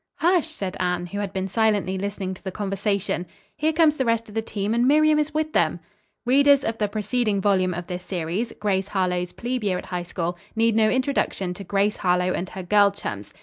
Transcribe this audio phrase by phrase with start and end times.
[0.15, 3.27] "Hush!" said Anne, who had been silently listening to the conversation.
[3.55, 5.79] "Here comes the rest of the team, and Miriam is with them."
[6.25, 10.37] Readers of the preceding volume of this series, "GRACE HARLOWE'S PLEBE YEAR AT HIGH SCHOOL,"
[10.55, 13.31] need no introduction to Grace Harlowe and her girl chums.